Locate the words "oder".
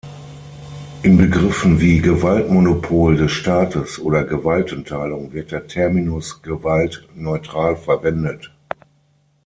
3.99-4.23